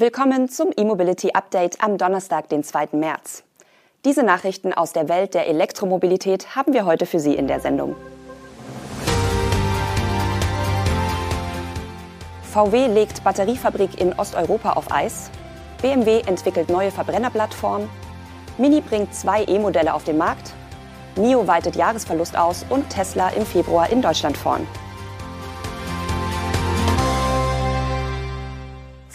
Willkommen 0.00 0.48
zum 0.48 0.70
E-Mobility 0.76 1.32
Update 1.32 1.82
am 1.82 1.98
Donnerstag, 1.98 2.48
den 2.50 2.62
2. 2.62 2.90
März. 2.92 3.42
Diese 4.04 4.22
Nachrichten 4.22 4.72
aus 4.72 4.92
der 4.92 5.08
Welt 5.08 5.34
der 5.34 5.48
Elektromobilität 5.48 6.54
haben 6.54 6.72
wir 6.72 6.84
heute 6.84 7.04
für 7.04 7.18
Sie 7.18 7.34
in 7.34 7.48
der 7.48 7.58
Sendung. 7.58 7.96
VW 12.44 12.86
legt 12.86 13.24
Batteriefabrik 13.24 14.00
in 14.00 14.12
Osteuropa 14.12 14.74
auf 14.74 14.92
Eis. 14.92 15.32
BMW 15.82 16.20
entwickelt 16.20 16.68
neue 16.68 16.92
Verbrennerplattform. 16.92 17.90
Mini 18.56 18.80
bringt 18.80 19.12
zwei 19.12 19.42
E-Modelle 19.46 19.94
auf 19.94 20.04
den 20.04 20.16
Markt. 20.16 20.52
NIO 21.16 21.48
weitet 21.48 21.74
Jahresverlust 21.74 22.38
aus 22.38 22.64
und 22.70 22.88
Tesla 22.88 23.30
im 23.30 23.44
Februar 23.44 23.90
in 23.90 24.00
Deutschland 24.00 24.36
vorn. 24.36 24.64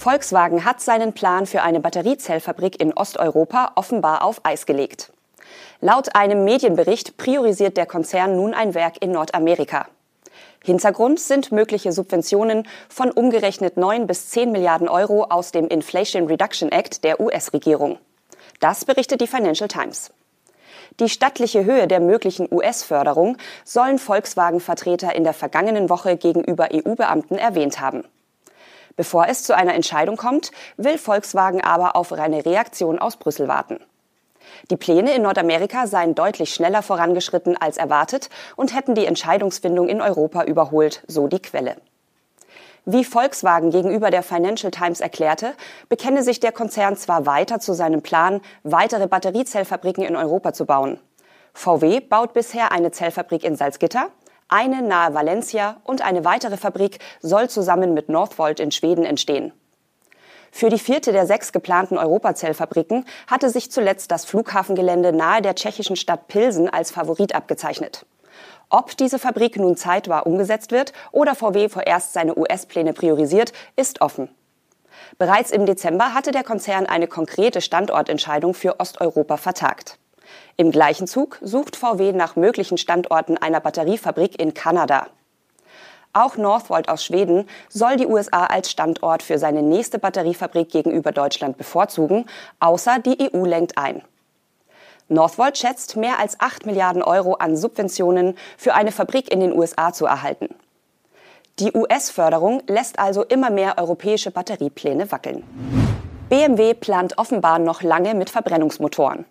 Volkswagen 0.04 0.65
hat 0.65 0.81
seinen 0.81 1.13
Plan 1.13 1.45
für 1.45 1.61
eine 1.61 1.79
Batteriezellfabrik 1.79 2.81
in 2.81 2.91
Osteuropa 2.91 3.71
offenbar 3.75 4.21
auf 4.21 4.41
Eis 4.43 4.66
gelegt. 4.66 5.13
Laut 5.79 6.13
einem 6.13 6.43
Medienbericht 6.43 7.16
priorisiert 7.16 7.77
der 7.77 7.85
Konzern 7.85 8.35
nun 8.35 8.53
ein 8.53 8.73
Werk 8.73 9.02
in 9.02 9.13
Nordamerika. 9.13 9.88
Hintergrund 10.62 11.21
sind 11.21 11.53
mögliche 11.53 11.93
Subventionen 11.93 12.67
von 12.89 13.12
umgerechnet 13.12 13.77
9 13.77 14.05
bis 14.05 14.29
10 14.31 14.52
Milliarden 14.52 14.89
Euro 14.89 15.23
aus 15.29 15.53
dem 15.53 15.70
Inflation 15.70 16.27
Reduction 16.27 16.70
Act 16.70 17.05
der 17.05 17.21
US-Regierung. 17.21 17.98
Das 18.59 18.84
berichtet 18.84 19.21
die 19.21 19.27
Financial 19.27 19.70
Times. 19.70 20.12
Die 20.99 21.07
stattliche 21.07 21.63
Höhe 21.63 21.88
der 21.88 22.01
möglichen 22.01 22.49
US-Förderung 22.51 23.38
sollen 23.63 23.99
Volkswagen-Vertreter 23.99 25.15
in 25.15 25.23
der 25.23 25.34
vergangenen 25.34 25.90
Woche 25.90 26.17
gegenüber 26.17 26.67
EU-Beamten 26.73 27.38
erwähnt 27.38 27.79
haben. 27.79 28.04
Bevor 28.95 29.27
es 29.27 29.43
zu 29.43 29.55
einer 29.55 29.73
Entscheidung 29.73 30.17
kommt, 30.17 30.52
will 30.77 30.97
Volkswagen 30.97 31.61
aber 31.61 31.95
auf 31.95 32.13
eine 32.13 32.45
Reaktion 32.45 32.99
aus 32.99 33.17
Brüssel 33.17 33.47
warten. 33.47 33.79
Die 34.70 34.77
Pläne 34.77 35.13
in 35.13 35.23
Nordamerika 35.23 35.87
seien 35.87 36.15
deutlich 36.15 36.54
schneller 36.54 36.84
vorangeschritten 36.84 37.57
als 37.57 37.77
erwartet 37.77 38.29
und 38.55 38.76
hätten 38.76 38.95
die 38.95 39.05
Entscheidungsfindung 39.05 39.90
in 39.90 40.01
Europa 40.01 40.43
überholt, 40.43 41.03
so 41.07 41.27
die 41.27 41.41
Quelle. 41.41 41.77
Wie 42.85 43.05
Volkswagen 43.05 43.71
gegenüber 43.71 44.12
der 44.12 44.23
Financial 44.23 44.70
Times 44.70 44.99
erklärte, 44.99 45.53
bekenne 45.87 46.21
sich 46.21 46.41
der 46.41 46.51
Konzern 46.51 46.98
zwar 46.98 47.25
weiter 47.25 47.62
zu 47.62 47.73
seinem 47.73 48.01
Plan, 48.01 48.41
weitere 48.63 49.07
Batteriezellfabriken 49.07 50.03
in 50.03 50.18
Europa 50.18 50.51
zu 50.51 50.65
bauen. 50.65 50.99
VW 51.53 52.01
baut 52.01 52.34
bisher 52.34 52.73
eine 52.73 52.91
Zellfabrik 52.91 53.46
in 53.46 53.55
Salzgitter, 53.55 54.09
eine 54.48 54.82
nahe 54.82 55.13
Valencia 55.13 55.77
und 55.84 56.02
eine 56.02 56.26
weitere 56.26 56.58
Fabrik 56.58 56.99
soll 57.22 57.49
zusammen 57.49 57.94
mit 57.94 58.10
Northvolt 58.10 58.60
in 58.60 58.72
Schweden 58.72 59.05
entstehen. 59.05 59.54
Für 60.52 60.70
die 60.70 60.77
vierte 60.77 61.12
der 61.12 61.26
sechs 61.26 61.52
geplanten 61.52 61.98
Europazellfabriken 61.98 63.05
hatte 63.26 63.49
sich 63.49 63.71
zuletzt 63.71 64.12
das 64.12 64.25
Flughafengelände 64.25 65.12
nahe 65.12 65.41
der 65.41 65.56
tschechischen 65.56 65.96
Stadt 65.96 66.28
Pilsen 66.28 66.69
als 66.69 66.91
Favorit 66.91 67.34
abgezeichnet. 67.34 68.06
Ob 68.69 68.96
diese 68.96 69.18
Fabrik 69.18 69.58
nun 69.58 69.78
zeitbar 69.78 70.28
umgesetzt 70.28 70.72
wird 70.72 70.94
oder 71.12 71.34
VW 71.36 71.69
vorerst 71.69 72.14
seine 72.14 72.38
US-Pläne 72.38 72.94
priorisiert, 72.94 73.52
ist 73.75 74.02
offen. 74.02 74.30
Bereits 75.18 75.52
im 75.52 75.66
Dezember 75.66 76.14
hatte 76.14 76.31
der 76.31 76.44
Konzern 76.44 76.86
eine 76.86 77.08
konkrete 77.08 77.62
Standortentscheidung 77.62 78.53
für 78.53 78.80
Osteuropa 78.80 79.38
vertagt. 79.38 79.97
Im 80.57 80.72
gleichen 80.72 81.07
Zug 81.07 81.39
sucht 81.41 81.75
VW 81.75 82.12
nach 82.13 82.35
möglichen 82.35 82.78
Standorten 82.78 83.38
einer 83.38 83.59
Batteriefabrik 83.59 84.40
in 84.40 84.53
Kanada. 84.53 85.07
Auch 86.13 86.38
Northvolt 86.38 86.90
aus 86.90 87.03
Schweden 87.03 87.47
soll 87.69 87.95
die 87.95 88.06
USA 88.06 88.45
als 88.45 88.69
Standort 88.69 89.23
für 89.23 89.40
seine 89.40 89.63
nächste 89.63 89.97
Batteriefabrik 89.97 90.69
gegenüber 90.69 91.12
Deutschland 91.12 91.57
bevorzugen, 91.57 92.28
außer 92.59 93.00
die 93.00 93.31
EU 93.34 93.45
lenkt 93.45 93.78
ein. 93.79 94.03
Northvolt 95.09 95.57
schätzt, 95.57 95.95
mehr 95.95 96.19
als 96.19 96.40
8 96.40 96.66
Milliarden 96.66 97.03
Euro 97.03 97.34
an 97.34 97.57
Subventionen 97.57 98.38
für 98.58 98.74
eine 98.74 98.91
Fabrik 98.91 99.31
in 99.31 99.40
den 99.40 99.53
USA 99.53 99.91
zu 99.91 100.06
erhalten. 100.06 100.56
Die 101.59 101.72
US-Förderung 101.74 102.63
lässt 102.68 103.00
also 103.00 103.24
immer 103.24 103.50
mehr 103.50 103.78
europäische 103.78 104.31
Batteriepläne 104.31 105.12
wackeln. 105.12 105.44
BMW 106.29 106.74
plant 106.74 107.18
offenbar 107.18 107.59
noch 107.59 107.84
lange 107.84 108.16
mit 108.16 108.29
Verbrennungsmotoren. 108.29 109.25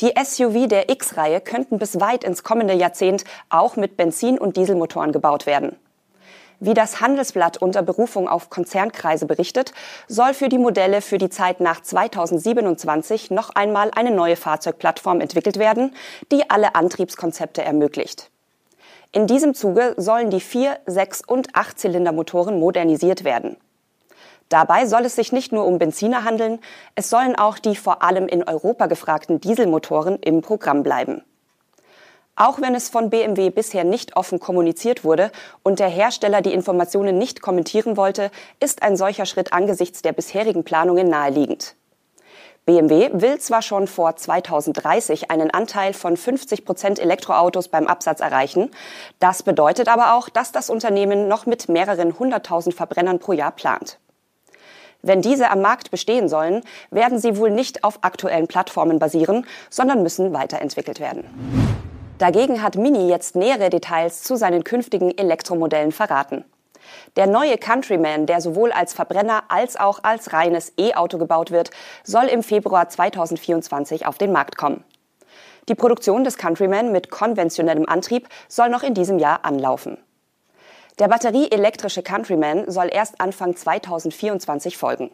Die 0.00 0.14
SUV 0.16 0.66
der 0.66 0.88
X-Reihe 0.88 1.42
könnten 1.42 1.78
bis 1.78 2.00
weit 2.00 2.24
ins 2.24 2.42
kommende 2.42 2.72
Jahrzehnt 2.72 3.24
auch 3.50 3.76
mit 3.76 3.98
Benzin- 3.98 4.38
und 4.38 4.56
Dieselmotoren 4.56 5.12
gebaut 5.12 5.44
werden. 5.44 5.76
Wie 6.58 6.72
das 6.72 7.02
Handelsblatt 7.02 7.58
unter 7.58 7.82
Berufung 7.82 8.26
auf 8.26 8.48
Konzernkreise 8.48 9.26
berichtet, 9.26 9.72
soll 10.08 10.32
für 10.32 10.48
die 10.48 10.58
Modelle 10.58 11.02
für 11.02 11.18
die 11.18 11.28
Zeit 11.28 11.60
nach 11.60 11.82
2027 11.82 13.30
noch 13.30 13.50
einmal 13.50 13.90
eine 13.94 14.10
neue 14.10 14.36
Fahrzeugplattform 14.36 15.20
entwickelt 15.20 15.58
werden, 15.58 15.94
die 16.32 16.48
alle 16.48 16.74
Antriebskonzepte 16.74 17.62
ermöglicht. 17.62 18.30
In 19.12 19.26
diesem 19.26 19.54
Zuge 19.54 19.94
sollen 19.98 20.30
die 20.30 20.40
vier, 20.40 20.78
sechs 20.86 21.22
und 21.26 21.54
acht 21.54 21.78
Zylindermotoren 21.78 22.58
modernisiert 22.58 23.24
werden. 23.24 23.58
Dabei 24.50 24.86
soll 24.86 25.04
es 25.04 25.14
sich 25.14 25.30
nicht 25.30 25.52
nur 25.52 25.64
um 25.64 25.78
Benziner 25.78 26.24
handeln, 26.24 26.58
es 26.96 27.08
sollen 27.08 27.36
auch 27.36 27.56
die 27.56 27.76
vor 27.76 28.02
allem 28.02 28.26
in 28.26 28.42
Europa 28.42 28.86
gefragten 28.86 29.40
Dieselmotoren 29.40 30.18
im 30.18 30.42
Programm 30.42 30.82
bleiben. 30.82 31.22
Auch 32.34 32.60
wenn 32.60 32.74
es 32.74 32.88
von 32.88 33.10
BMW 33.10 33.50
bisher 33.50 33.84
nicht 33.84 34.16
offen 34.16 34.40
kommuniziert 34.40 35.04
wurde 35.04 35.30
und 35.62 35.78
der 35.78 35.88
Hersteller 35.88 36.42
die 36.42 36.52
Informationen 36.52 37.16
nicht 37.16 37.42
kommentieren 37.42 37.96
wollte, 37.96 38.32
ist 38.58 38.82
ein 38.82 38.96
solcher 38.96 39.24
Schritt 39.24 39.52
angesichts 39.52 40.02
der 40.02 40.12
bisherigen 40.12 40.64
Planungen 40.64 41.08
naheliegend. 41.08 41.76
BMW 42.66 43.10
will 43.12 43.38
zwar 43.38 43.62
schon 43.62 43.86
vor 43.86 44.16
2030 44.16 45.30
einen 45.30 45.52
Anteil 45.52 45.92
von 45.92 46.16
50 46.16 46.64
Prozent 46.64 46.98
Elektroautos 46.98 47.68
beim 47.68 47.86
Absatz 47.86 48.18
erreichen, 48.18 48.70
das 49.20 49.44
bedeutet 49.44 49.86
aber 49.86 50.14
auch, 50.14 50.28
dass 50.28 50.50
das 50.50 50.70
Unternehmen 50.70 51.28
noch 51.28 51.46
mit 51.46 51.68
mehreren 51.68 52.18
hunderttausend 52.18 52.74
Verbrennern 52.74 53.20
pro 53.20 53.32
Jahr 53.32 53.52
plant. 53.52 54.00
Wenn 55.02 55.22
diese 55.22 55.50
am 55.50 55.62
Markt 55.62 55.90
bestehen 55.90 56.28
sollen, 56.28 56.62
werden 56.90 57.18
sie 57.18 57.36
wohl 57.36 57.50
nicht 57.50 57.84
auf 57.84 57.98
aktuellen 58.02 58.48
Plattformen 58.48 58.98
basieren, 58.98 59.46
sondern 59.70 60.02
müssen 60.02 60.32
weiterentwickelt 60.32 61.00
werden. 61.00 61.24
Dagegen 62.18 62.62
hat 62.62 62.76
Mini 62.76 63.08
jetzt 63.08 63.34
nähere 63.34 63.70
Details 63.70 64.22
zu 64.22 64.36
seinen 64.36 64.62
künftigen 64.62 65.16
Elektromodellen 65.16 65.90
verraten. 65.90 66.44
Der 67.16 67.26
neue 67.26 67.56
Countryman, 67.56 68.26
der 68.26 68.42
sowohl 68.42 68.72
als 68.72 68.92
Verbrenner 68.92 69.44
als 69.48 69.78
auch 69.78 70.00
als 70.02 70.34
reines 70.34 70.72
E-Auto 70.78 71.16
gebaut 71.16 71.50
wird, 71.50 71.70
soll 72.04 72.26
im 72.26 72.42
Februar 72.42 72.88
2024 72.88 74.06
auf 74.06 74.18
den 74.18 74.32
Markt 74.32 74.56
kommen. 74.56 74.84
Die 75.68 75.74
Produktion 75.74 76.24
des 76.24 76.36
Countryman 76.36 76.92
mit 76.92 77.10
konventionellem 77.10 77.88
Antrieb 77.88 78.28
soll 78.48 78.68
noch 78.68 78.82
in 78.82 78.92
diesem 78.92 79.18
Jahr 79.18 79.44
anlaufen. 79.44 79.98
Der 80.98 81.08
batterieelektrische 81.08 82.02
Countryman 82.02 82.70
soll 82.70 82.88
erst 82.92 83.20
Anfang 83.20 83.56
2024 83.56 84.76
folgen. 84.76 85.10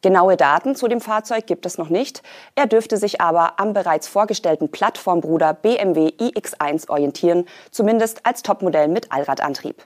Genaue 0.00 0.36
Daten 0.36 0.76
zu 0.76 0.86
dem 0.86 1.00
Fahrzeug 1.00 1.46
gibt 1.46 1.66
es 1.66 1.76
noch 1.76 1.88
nicht. 1.88 2.22
Er 2.54 2.66
dürfte 2.66 2.96
sich 2.96 3.20
aber 3.20 3.58
am 3.58 3.72
bereits 3.72 4.06
vorgestellten 4.06 4.70
Plattformbruder 4.70 5.54
BMW 5.54 6.10
iX1 6.10 6.88
orientieren, 6.88 7.46
zumindest 7.72 8.24
als 8.24 8.42
Topmodell 8.42 8.86
mit 8.88 9.10
Allradantrieb. 9.10 9.84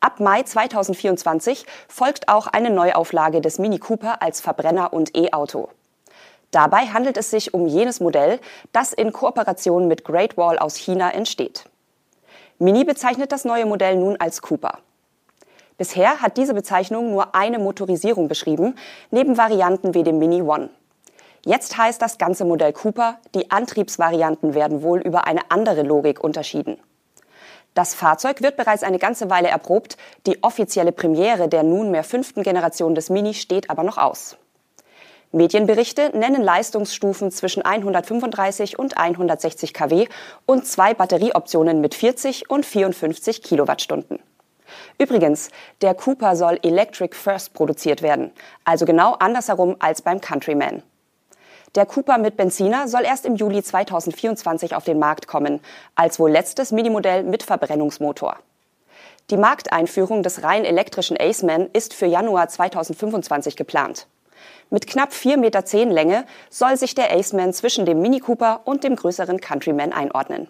Ab 0.00 0.20
Mai 0.20 0.42
2024 0.42 1.64
folgt 1.88 2.28
auch 2.28 2.46
eine 2.46 2.68
Neuauflage 2.68 3.40
des 3.40 3.58
Mini 3.58 3.78
Cooper 3.78 4.20
als 4.20 4.42
Verbrenner 4.42 4.92
und 4.92 5.16
E-Auto. 5.16 5.70
Dabei 6.50 6.86
handelt 6.86 7.16
es 7.16 7.30
sich 7.30 7.54
um 7.54 7.66
jenes 7.66 8.00
Modell, 8.00 8.38
das 8.72 8.92
in 8.92 9.12
Kooperation 9.12 9.88
mit 9.88 10.04
Great 10.04 10.36
Wall 10.36 10.58
aus 10.58 10.76
China 10.76 11.10
entsteht. 11.10 11.64
Mini 12.58 12.84
bezeichnet 12.84 13.32
das 13.32 13.44
neue 13.44 13.66
Modell 13.66 13.96
nun 13.96 14.16
als 14.18 14.40
Cooper. 14.40 14.78
Bisher 15.76 16.22
hat 16.22 16.38
diese 16.38 16.54
Bezeichnung 16.54 17.10
nur 17.10 17.34
eine 17.34 17.58
Motorisierung 17.58 18.28
beschrieben, 18.28 18.76
neben 19.10 19.36
Varianten 19.36 19.92
wie 19.92 20.04
dem 20.04 20.18
Mini 20.18 20.40
One. 20.40 20.70
Jetzt 21.44 21.76
heißt 21.76 22.00
das 22.00 22.16
ganze 22.16 22.46
Modell 22.46 22.72
Cooper, 22.72 23.18
die 23.34 23.50
Antriebsvarianten 23.50 24.54
werden 24.54 24.82
wohl 24.82 25.00
über 25.00 25.26
eine 25.26 25.50
andere 25.50 25.82
Logik 25.82 26.24
unterschieden. 26.24 26.78
Das 27.74 27.94
Fahrzeug 27.94 28.40
wird 28.40 28.56
bereits 28.56 28.82
eine 28.82 28.98
ganze 28.98 29.28
Weile 29.28 29.48
erprobt, 29.48 29.98
die 30.26 30.42
offizielle 30.42 30.92
Premiere 30.92 31.48
der 31.48 31.62
nunmehr 31.62 32.04
fünften 32.04 32.42
Generation 32.42 32.94
des 32.94 33.10
Mini 33.10 33.34
steht 33.34 33.68
aber 33.68 33.82
noch 33.82 33.98
aus. 33.98 34.38
Medienberichte 35.32 36.16
nennen 36.16 36.42
Leistungsstufen 36.42 37.30
zwischen 37.30 37.62
135 37.62 38.78
und 38.78 38.96
160 38.96 39.74
kW 39.74 40.06
und 40.46 40.66
zwei 40.66 40.94
Batterieoptionen 40.94 41.80
mit 41.80 41.94
40 41.94 42.48
und 42.48 42.64
54 42.64 43.42
Kilowattstunden. 43.42 44.20
Übrigens, 44.98 45.50
der 45.82 45.94
Cooper 45.94 46.36
soll 46.36 46.58
Electric 46.62 47.14
First 47.14 47.54
produziert 47.54 48.02
werden, 48.02 48.32
also 48.64 48.84
genau 48.84 49.14
andersherum 49.14 49.76
als 49.78 50.02
beim 50.02 50.20
Countryman. 50.20 50.82
Der 51.74 51.84
Cooper 51.84 52.16
mit 52.18 52.36
Benziner 52.36 52.88
soll 52.88 53.04
erst 53.04 53.26
im 53.26 53.36
Juli 53.36 53.62
2024 53.62 54.74
auf 54.74 54.84
den 54.84 54.98
Markt 54.98 55.26
kommen, 55.26 55.60
als 55.94 56.18
wohl 56.18 56.30
letztes 56.30 56.72
Minimodell 56.72 57.22
mit 57.22 57.42
Verbrennungsmotor. 57.42 58.38
Die 59.30 59.36
Markteinführung 59.36 60.22
des 60.22 60.42
rein 60.42 60.64
elektrischen 60.64 61.18
Aceman 61.20 61.68
ist 61.72 61.92
für 61.92 62.06
Januar 62.06 62.48
2025 62.48 63.56
geplant. 63.56 64.06
Mit 64.70 64.86
knapp 64.86 65.12
4,10 65.12 65.36
Meter 65.36 65.62
Länge 65.86 66.24
soll 66.50 66.76
sich 66.76 66.94
der 66.94 67.12
Aceman 67.12 67.52
zwischen 67.52 67.86
dem 67.86 68.00
Mini 68.00 68.20
Cooper 68.20 68.60
und 68.64 68.84
dem 68.84 68.96
größeren 68.96 69.40
Countryman 69.40 69.92
einordnen. 69.92 70.48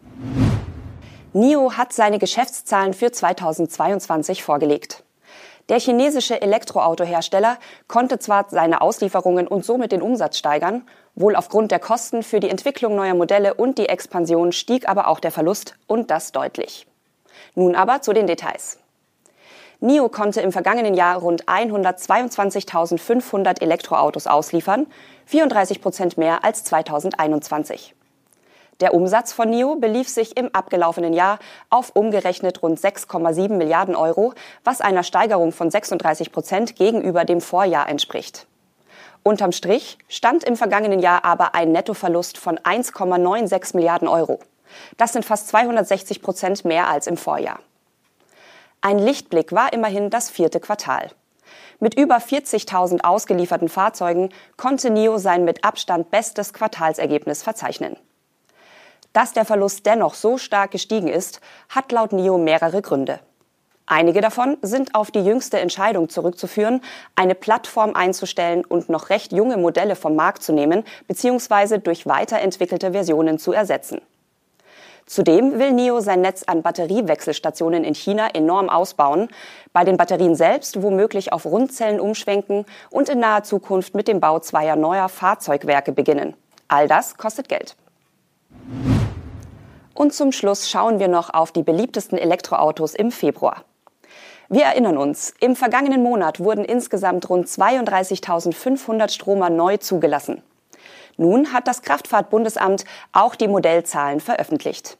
NIO 1.32 1.72
hat 1.72 1.92
seine 1.92 2.18
Geschäftszahlen 2.18 2.94
für 2.94 3.12
2022 3.12 4.42
vorgelegt. 4.42 5.04
Der 5.68 5.80
chinesische 5.80 6.40
Elektroautohersteller 6.40 7.58
konnte 7.88 8.18
zwar 8.18 8.46
seine 8.48 8.80
Auslieferungen 8.80 9.48
und 9.48 9.64
somit 9.64 9.92
den 9.92 10.00
Umsatz 10.00 10.38
steigern, 10.38 10.86
wohl 11.16 11.34
aufgrund 11.34 11.72
der 11.72 11.80
Kosten 11.80 12.22
für 12.22 12.40
die 12.40 12.50
Entwicklung 12.50 12.94
neuer 12.94 13.14
Modelle 13.14 13.54
und 13.54 13.76
die 13.78 13.88
Expansion 13.88 14.52
stieg 14.52 14.88
aber 14.88 15.08
auch 15.08 15.18
der 15.18 15.32
Verlust 15.32 15.74
und 15.86 16.10
das 16.10 16.30
deutlich. 16.30 16.86
Nun 17.54 17.74
aber 17.74 18.00
zu 18.00 18.12
den 18.12 18.26
Details. 18.26 18.78
NIO 19.80 20.08
konnte 20.08 20.40
im 20.40 20.52
vergangenen 20.52 20.94
Jahr 20.94 21.18
rund 21.18 21.44
122.500 21.44 23.60
Elektroautos 23.60 24.26
ausliefern, 24.26 24.86
34 25.26 25.82
Prozent 25.82 26.16
mehr 26.16 26.44
als 26.44 26.64
2021. 26.64 27.94
Der 28.80 28.94
Umsatz 28.94 29.34
von 29.34 29.50
NIO 29.50 29.76
belief 29.76 30.08
sich 30.08 30.34
im 30.36 30.52
abgelaufenen 30.54 31.12
Jahr 31.12 31.38
auf 31.68 31.90
umgerechnet 31.94 32.62
rund 32.62 32.78
6,7 32.78 33.52
Milliarden 33.54 33.96
Euro, 33.96 34.32
was 34.64 34.80
einer 34.80 35.02
Steigerung 35.02 35.52
von 35.52 35.70
36 35.70 36.32
Prozent 36.32 36.76
gegenüber 36.76 37.26
dem 37.26 37.42
Vorjahr 37.42 37.88
entspricht. 37.88 38.46
Unterm 39.22 39.52
Strich 39.52 39.98
stand 40.08 40.44
im 40.44 40.56
vergangenen 40.56 41.00
Jahr 41.00 41.24
aber 41.24 41.54
ein 41.54 41.72
Nettoverlust 41.72 42.38
von 42.38 42.58
1,96 42.58 43.76
Milliarden 43.76 44.08
Euro. 44.08 44.38
Das 44.96 45.12
sind 45.12 45.24
fast 45.24 45.48
260 45.48 46.22
Prozent 46.22 46.64
mehr 46.64 46.88
als 46.88 47.06
im 47.06 47.16
Vorjahr. 47.16 47.60
Ein 48.80 48.98
Lichtblick 48.98 49.52
war 49.52 49.72
immerhin 49.72 50.10
das 50.10 50.30
vierte 50.30 50.60
Quartal. 50.60 51.10
Mit 51.78 51.98
über 51.98 52.16
40.000 52.16 53.04
ausgelieferten 53.04 53.68
Fahrzeugen 53.68 54.30
konnte 54.56 54.90
NIO 54.90 55.18
sein 55.18 55.44
mit 55.44 55.64
Abstand 55.64 56.10
bestes 56.10 56.52
Quartalsergebnis 56.52 57.42
verzeichnen. 57.42 57.96
Dass 59.12 59.32
der 59.32 59.44
Verlust 59.44 59.86
dennoch 59.86 60.14
so 60.14 60.38
stark 60.38 60.70
gestiegen 60.70 61.08
ist, 61.08 61.40
hat 61.68 61.92
laut 61.92 62.12
NIO 62.12 62.38
mehrere 62.38 62.82
Gründe. 62.82 63.20
Einige 63.86 64.20
davon 64.20 64.56
sind 64.62 64.96
auf 64.96 65.12
die 65.12 65.24
jüngste 65.24 65.60
Entscheidung 65.60 66.08
zurückzuführen, 66.08 66.82
eine 67.14 67.36
Plattform 67.36 67.94
einzustellen 67.94 68.64
und 68.64 68.88
noch 68.88 69.10
recht 69.10 69.32
junge 69.32 69.56
Modelle 69.56 69.94
vom 69.94 70.16
Markt 70.16 70.42
zu 70.42 70.52
nehmen 70.52 70.82
bzw. 71.06 71.78
durch 71.78 72.04
weiterentwickelte 72.04 72.92
Versionen 72.92 73.38
zu 73.38 73.52
ersetzen. 73.52 74.00
Zudem 75.06 75.60
will 75.60 75.72
NIO 75.72 76.00
sein 76.00 76.20
Netz 76.20 76.42
an 76.42 76.62
Batteriewechselstationen 76.62 77.84
in 77.84 77.94
China 77.94 78.28
enorm 78.34 78.68
ausbauen, 78.68 79.28
bei 79.72 79.84
den 79.84 79.96
Batterien 79.96 80.34
selbst 80.34 80.82
womöglich 80.82 81.32
auf 81.32 81.46
Rundzellen 81.46 82.00
umschwenken 82.00 82.66
und 82.90 83.08
in 83.08 83.20
naher 83.20 83.44
Zukunft 83.44 83.94
mit 83.94 84.08
dem 84.08 84.18
Bau 84.18 84.40
zweier 84.40 84.74
neuer 84.74 85.08
Fahrzeugwerke 85.08 85.92
beginnen. 85.92 86.34
All 86.66 86.88
das 86.88 87.16
kostet 87.16 87.48
Geld. 87.48 87.76
Und 89.94 90.12
zum 90.12 90.32
Schluss 90.32 90.68
schauen 90.68 90.98
wir 90.98 91.08
noch 91.08 91.32
auf 91.32 91.52
die 91.52 91.62
beliebtesten 91.62 92.18
Elektroautos 92.18 92.94
im 92.94 93.12
Februar. 93.12 93.64
Wir 94.48 94.64
erinnern 94.64 94.98
uns, 94.98 95.34
im 95.40 95.54
vergangenen 95.54 96.02
Monat 96.02 96.40
wurden 96.40 96.64
insgesamt 96.64 97.30
rund 97.30 97.46
32.500 97.46 99.10
Stromer 99.10 99.50
neu 99.50 99.76
zugelassen. 99.76 100.42
Nun 101.16 101.52
hat 101.52 101.66
das 101.66 101.82
Kraftfahrtbundesamt 101.82 102.84
auch 103.12 103.34
die 103.34 103.48
Modellzahlen 103.48 104.20
veröffentlicht. 104.20 104.98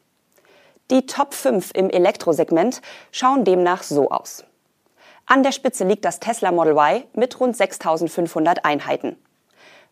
Die 0.89 1.05
Top 1.05 1.33
5 1.33 1.71
im 1.73 1.89
Elektrosegment 1.89 2.81
schauen 3.11 3.43
demnach 3.43 3.83
so 3.83 4.09
aus. 4.09 4.45
An 5.25 5.43
der 5.43 5.51
Spitze 5.51 5.83
liegt 5.83 6.05
das 6.05 6.21
Tesla 6.21 6.51
Model 6.51 6.73
Y 6.77 7.03
mit 7.13 7.39
rund 7.39 7.55
6.500 7.55 8.59
Einheiten. 8.63 9.17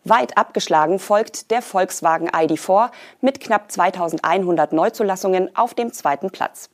Weit 0.04 0.38
abgeschlagen 0.38 0.98
folgt 0.98 1.50
der 1.50 1.60
Volkswagen 1.60 2.30
ID4 2.30 2.90
mit 3.20 3.40
knapp 3.40 3.70
2100 3.70 4.72
Neuzulassungen 4.72 5.54
auf 5.54 5.74
dem 5.74 5.92
zweiten 5.92 6.30
Platz. 6.30 6.70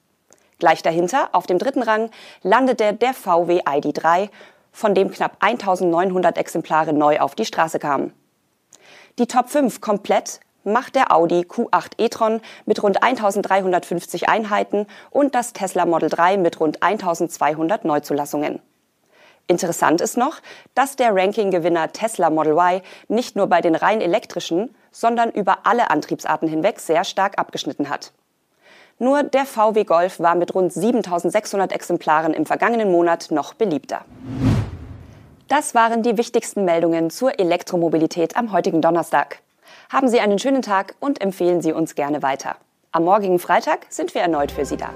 Gleich 0.58 0.82
dahinter, 0.82 1.30
auf 1.32 1.46
dem 1.46 1.58
dritten 1.58 1.82
Rang, 1.82 2.10
landete 2.42 2.92
der 2.92 3.14
VW 3.14 3.62
ID3, 3.62 4.28
von 4.70 4.94
dem 4.94 5.10
knapp 5.10 5.38
1900 5.40 6.38
Exemplare 6.38 6.92
neu 6.92 7.18
auf 7.18 7.34
die 7.34 7.46
Straße 7.46 7.80
kamen. 7.80 8.12
Die 9.18 9.26
Top 9.26 9.50
5 9.50 9.82
komplett 9.82 10.40
macht 10.64 10.94
der 10.94 11.12
Audi 11.12 11.40
Q8 11.42 11.98
e-tron 11.98 12.40
mit 12.64 12.82
rund 12.82 13.02
1350 13.02 14.30
Einheiten 14.30 14.86
und 15.10 15.34
das 15.34 15.52
Tesla 15.52 15.84
Model 15.84 16.08
3 16.08 16.38
mit 16.38 16.60
rund 16.60 16.82
1200 16.82 17.84
Neuzulassungen. 17.84 18.60
Interessant 19.48 20.00
ist 20.00 20.16
noch, 20.16 20.36
dass 20.74 20.96
der 20.96 21.14
Ranking-Gewinner 21.14 21.92
Tesla 21.92 22.30
Model 22.30 22.54
Y 22.54 22.80
nicht 23.08 23.36
nur 23.36 23.48
bei 23.48 23.60
den 23.60 23.74
rein 23.74 24.00
elektrischen, 24.00 24.74
sondern 24.90 25.30
über 25.30 25.66
alle 25.66 25.90
Antriebsarten 25.90 26.48
hinweg 26.48 26.80
sehr 26.80 27.04
stark 27.04 27.38
abgeschnitten 27.38 27.90
hat. 27.90 28.12
Nur 28.98 29.24
der 29.24 29.44
VW 29.44 29.84
Golf 29.84 30.20
war 30.20 30.36
mit 30.36 30.54
rund 30.54 30.72
7600 30.72 31.70
Exemplaren 31.72 32.32
im 32.32 32.46
vergangenen 32.46 32.90
Monat 32.90 33.30
noch 33.30 33.52
beliebter. 33.52 34.06
Das 35.52 35.74
waren 35.74 36.02
die 36.02 36.16
wichtigsten 36.16 36.64
Meldungen 36.64 37.10
zur 37.10 37.38
Elektromobilität 37.38 38.38
am 38.38 38.52
heutigen 38.52 38.80
Donnerstag. 38.80 39.42
Haben 39.90 40.08
Sie 40.08 40.18
einen 40.18 40.38
schönen 40.38 40.62
Tag 40.62 40.94
und 40.98 41.20
empfehlen 41.20 41.60
Sie 41.60 41.74
uns 41.74 41.94
gerne 41.94 42.22
weiter. 42.22 42.56
Am 42.90 43.04
morgigen 43.04 43.38
Freitag 43.38 43.84
sind 43.90 44.14
wir 44.14 44.22
erneut 44.22 44.50
für 44.50 44.64
Sie 44.64 44.78
da. 44.78 44.88